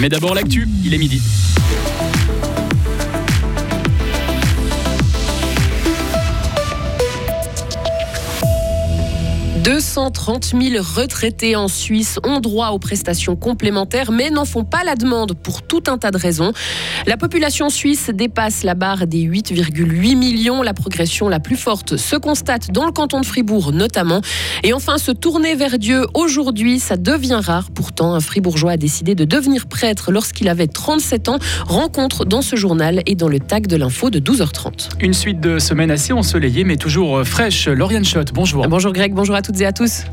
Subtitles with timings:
[0.00, 1.22] Mais d'abord l'actu, il est midi.
[9.66, 14.94] 230 000 retraités en Suisse ont droit aux prestations complémentaires, mais n'en font pas la
[14.94, 16.52] demande pour tout un tas de raisons.
[17.08, 20.62] La population suisse dépasse la barre des 8,8 millions.
[20.62, 24.20] La progression la plus forte se constate dans le canton de Fribourg notamment.
[24.62, 27.72] Et enfin, se tourner vers Dieu aujourd'hui, ça devient rare.
[27.74, 31.38] Pourtant, un Fribourgeois a décidé de devenir prêtre lorsqu'il avait 37 ans.
[31.66, 34.90] Rencontre dans ce journal et dans le tag de l'info de 12h30.
[35.00, 37.66] Une suite de semaines assez ensoleillées, mais toujours fraîches.
[37.66, 38.68] Lauriane Schott, bonjour.
[38.68, 40.04] Bonjour Greg, bonjour à toutes et à tous.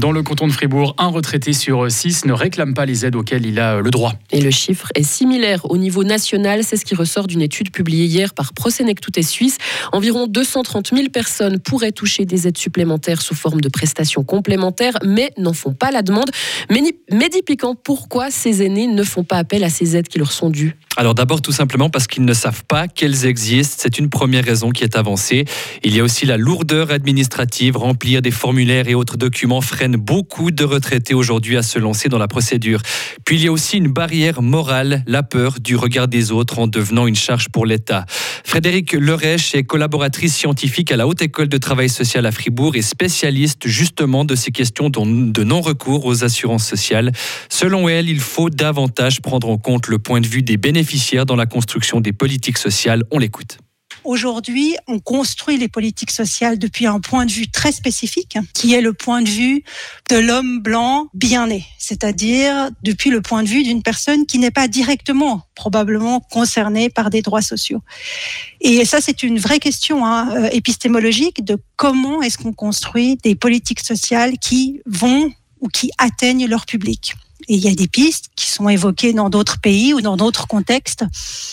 [0.00, 3.44] Dans le canton de Fribourg, un retraité sur six ne réclame pas les aides auxquelles
[3.44, 4.14] il a le droit.
[4.30, 6.64] Et le chiffre est similaire au niveau national.
[6.64, 9.58] C'est ce qui ressort d'une étude publiée hier par Prosenectute Suisse.
[9.92, 15.32] Environ 230 000 personnes pourraient toucher des aides supplémentaires sous forme de prestations complémentaires, mais
[15.36, 16.30] n'en font pas la demande.
[16.70, 16.80] Mais
[17.12, 20.48] Mehdi Piquant, pourquoi ces aînés ne font pas appel à ces aides qui leur sont
[20.48, 20.78] dues?
[20.96, 23.76] Alors d'abord tout simplement parce qu'ils ne savent pas qu'elles existent.
[23.78, 25.44] C'est une première raison qui est avancée.
[25.84, 27.76] Il y a aussi la lourdeur administrative.
[27.76, 32.18] Remplir des formulaires et autres documents freine beaucoup de retraités aujourd'hui à se lancer dans
[32.18, 32.80] la procédure.
[33.24, 36.66] Puis il y a aussi une barrière morale, la peur du regard des autres en
[36.66, 38.06] devenant une charge pour l'État.
[38.44, 42.82] Frédéric Lerèche est collaboratrice scientifique à la Haute École de Travail Social à Fribourg et
[42.82, 47.12] spécialiste justement de ces questions de non-recours aux assurances sociales.
[47.48, 51.36] Selon elle, il faut davantage prendre en compte le point de vue des bénéficiaires dans
[51.36, 53.04] la construction des politiques sociales.
[53.10, 53.58] On l'écoute.
[54.04, 58.80] Aujourd'hui, on construit les politiques sociales depuis un point de vue très spécifique, qui est
[58.80, 59.62] le point de vue
[60.08, 64.50] de l'homme blanc bien né, c'est-à-dire depuis le point de vue d'une personne qui n'est
[64.50, 67.82] pas directement probablement concernée par des droits sociaux.
[68.60, 73.34] Et ça, c'est une vraie question hein, euh, épistémologique de comment est-ce qu'on construit des
[73.34, 77.14] politiques sociales qui vont ou qui atteignent leur public.
[77.50, 80.46] Et il y a des pistes qui sont évoquées dans d'autres pays ou dans d'autres
[80.46, 81.04] contextes,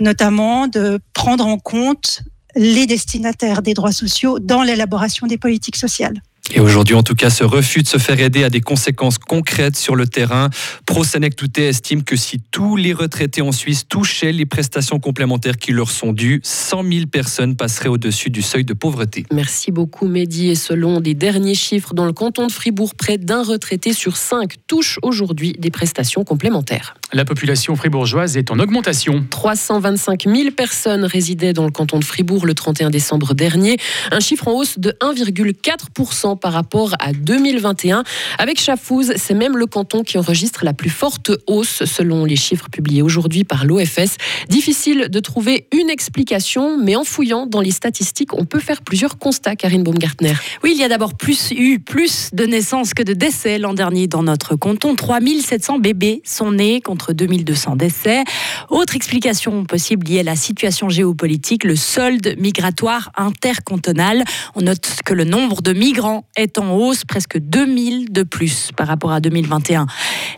[0.00, 2.22] notamment de prendre en compte
[2.54, 6.22] les destinataires des droits sociaux dans l'élaboration des politiques sociales.
[6.52, 9.76] Et aujourd'hui, en tout cas, ce refus de se faire aider a des conséquences concrètes
[9.76, 10.50] sur le terrain.
[10.84, 11.04] Pro
[11.36, 15.90] Touté estime que si tous les retraités en Suisse touchaient les prestations complémentaires qui leur
[15.90, 19.26] sont dues, 100 000 personnes passeraient au-dessus du seuil de pauvreté.
[19.32, 20.50] Merci beaucoup, Mehdi.
[20.50, 24.54] Et selon des derniers chiffres, dans le canton de Fribourg, près d'un retraité sur cinq
[24.66, 26.94] touche aujourd'hui des prestations complémentaires.
[27.12, 29.24] La population fribourgeoise est en augmentation.
[29.30, 33.78] 325 000 personnes résidaient dans le canton de Fribourg le 31 décembre dernier,
[34.10, 38.02] un chiffre en hausse de 1,4% par rapport à 2021.
[38.38, 42.68] Avec Chafouz, c'est même le canton qui enregistre la plus forte hausse selon les chiffres
[42.70, 44.16] publiés aujourd'hui par l'OFS.
[44.48, 49.18] Difficile de trouver une explication, mais en fouillant dans les statistiques, on peut faire plusieurs
[49.18, 50.34] constats, Karine Baumgartner.
[50.64, 54.06] Oui, il y a d'abord plus, eu plus de naissances que de décès l'an dernier
[54.06, 54.94] dans notre canton.
[54.94, 58.24] 3700 bébés sont nés contre 2200 décès.
[58.68, 64.24] Autre explication possible liée à la situation géopolitique, le solde migratoire intercantonal.
[64.54, 68.86] On note que le nombre de migrants est en hausse, presque 2000 de plus par
[68.86, 69.86] rapport à 2021.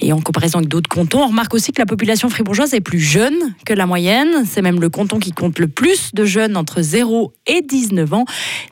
[0.00, 3.00] Et en comparaison avec d'autres cantons, on remarque aussi que la population fribourgeoise est plus
[3.00, 4.44] jeune que la moyenne.
[4.46, 8.24] C'est même le canton qui compte le plus de jeunes entre 0 et 19 ans.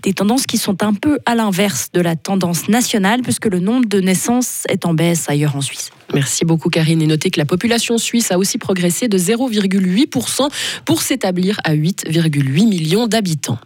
[0.02, 3.86] Des tendances qui sont un peu à l'inverse de la tendance nationale, puisque le nombre
[3.86, 5.90] de naissances est en baisse ailleurs en Suisse.
[6.14, 7.02] Merci beaucoup Karine.
[7.02, 10.48] Et notez que la population suisse a aussi progressé de 0,8%
[10.84, 13.58] pour s'établir à 8,8 millions d'habitants.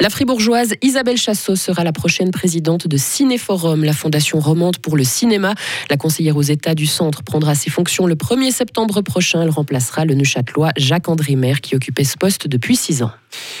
[0.00, 5.04] La fribourgeoise Isabelle Chassot sera la prochaine présidente de Cinéforum, la fondation romande pour le
[5.04, 5.54] cinéma.
[5.90, 9.42] La conseillère aux États du Centre prendra ses fonctions le 1er septembre prochain.
[9.42, 13.10] Elle remplacera le Neuchâtelois Jacques-André Maire qui occupait ce poste depuis six ans.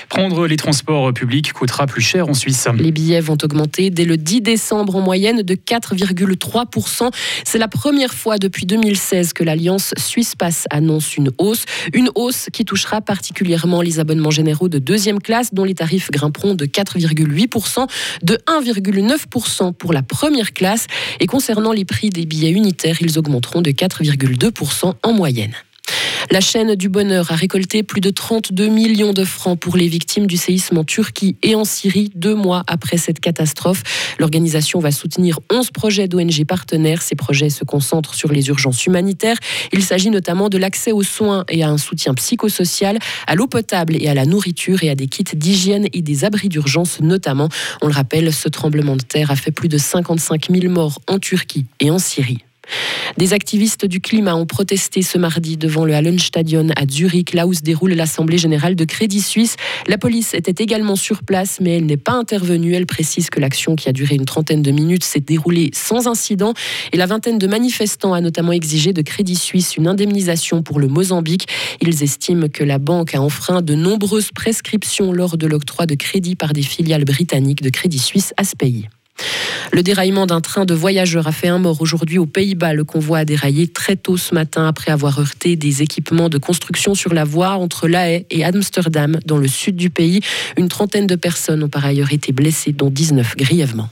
[0.08, 2.66] Prendre les transports publics coûtera plus cher en Suisse.
[2.78, 7.10] Les billets vont augmenter dès le 10 décembre en moyenne de 4,3%.
[7.44, 11.64] C'est la première fois depuis 2016 que l'Alliance Suisse Pass annonce une hausse.
[11.92, 16.54] Une hausse qui touchera particulièrement les abonnements généraux de deuxième classe dont les tarifs grimperont
[16.54, 17.86] de 4,8%,
[18.22, 20.86] de 1,9% pour la première classe.
[21.20, 25.54] Et concernant les prix des billets unitaires, ils augmenteront de 4,2% en moyenne.
[26.30, 30.26] La chaîne du bonheur a récolté plus de 32 millions de francs pour les victimes
[30.26, 33.82] du séisme en Turquie et en Syrie deux mois après cette catastrophe.
[34.18, 37.00] L'organisation va soutenir 11 projets d'ONG partenaires.
[37.00, 39.38] Ces projets se concentrent sur les urgences humanitaires.
[39.72, 43.96] Il s'agit notamment de l'accès aux soins et à un soutien psychosocial, à l'eau potable
[43.98, 47.48] et à la nourriture et à des kits d'hygiène et des abris d'urgence notamment.
[47.80, 51.18] On le rappelle, ce tremblement de terre a fait plus de 55 000 morts en
[51.18, 52.44] Turquie et en Syrie.
[53.16, 57.54] Des activistes du climat ont protesté ce mardi devant le Hallenstadion à Zurich, là où
[57.54, 59.56] se déroule l'Assemblée générale de Crédit Suisse.
[59.86, 62.74] La police était également sur place, mais elle n'est pas intervenue.
[62.74, 66.54] Elle précise que l'action qui a duré une trentaine de minutes s'est déroulée sans incident.
[66.92, 70.88] Et la vingtaine de manifestants a notamment exigé de Crédit Suisse une indemnisation pour le
[70.88, 71.48] Mozambique.
[71.80, 76.36] Ils estiment que la banque a enfreint de nombreuses prescriptions lors de l'octroi de crédit
[76.36, 78.88] par des filiales britanniques de Crédit Suisse à ce pays.
[79.72, 82.72] Le déraillement d'un train de voyageurs a fait un mort aujourd'hui aux Pays-Bas.
[82.72, 86.94] Le convoi a déraillé très tôt ce matin après avoir heurté des équipements de construction
[86.94, 90.20] sur la voie entre La Haye et Amsterdam, dans le sud du pays.
[90.56, 93.88] Une trentaine de personnes ont par ailleurs été blessées, dont 19 grièvement.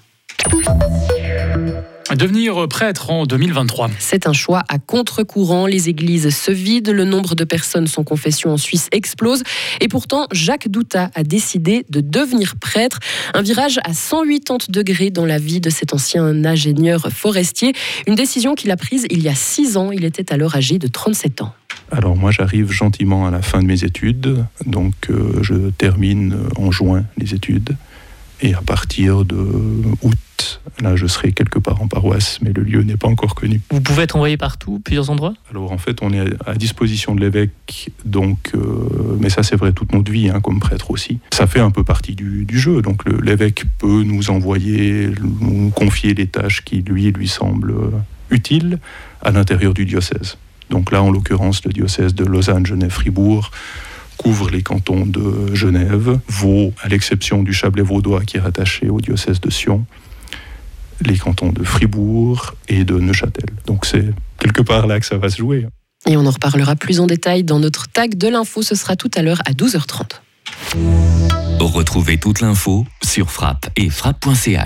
[2.14, 3.91] Devenir prêtre en 2023.
[3.99, 5.67] C'est un choix à contre-courant.
[5.67, 9.43] Les églises se vident, le nombre de personnes sans confession en Suisse explose.
[9.81, 13.00] Et pourtant, Jacques Douta a décidé de devenir prêtre.
[13.35, 17.73] Un virage à 180 degrés dans la vie de cet ancien ingénieur forestier.
[18.06, 19.91] Une décision qu'il a prise il y a six ans.
[19.91, 21.52] Il était alors âgé de 37 ans.
[21.91, 26.73] Alors moi j'arrive gentiment à la fin de mes études, donc euh, je termine en
[26.73, 27.76] juin les études.
[28.43, 29.37] Et à partir de
[30.02, 30.17] août,
[30.81, 33.61] là, je serai quelque part en paroisse, mais le lieu n'est pas encore connu.
[33.71, 35.35] Vous pouvez être envoyé partout, plusieurs endroits?
[35.50, 38.61] Alors en fait, on est à disposition de l'évêque, donc, euh,
[39.21, 41.19] mais ça c'est vrai toute notre vie, hein, comme prêtre aussi.
[41.33, 45.11] Ça fait un peu partie du, du jeu, donc l'évêque peut nous envoyer,
[45.41, 47.91] nous confier les tâches qui lui lui semblent euh,
[48.31, 48.79] utiles
[49.23, 50.37] à l'intérieur du diocèse.
[50.71, 53.50] Donc là, en l'occurrence, le diocèse de Lausanne, Genève, Fribourg
[54.17, 59.00] couvre les cantons de Genève, Vaud, à l'exception du Chablais vaudois qui est rattaché au
[59.00, 59.85] diocèse de Sion,
[61.05, 63.51] les cantons de Fribourg et de Neuchâtel.
[63.67, 64.05] Donc c'est
[64.39, 65.67] quelque part là que ça va se jouer.
[66.07, 68.63] Et on en reparlera plus en détail dans notre tag de l'info.
[68.63, 70.21] Ce sera tout à l'heure à 12h30.
[71.61, 74.47] Retrouvez toute l'info sur frappe et frappe.ch.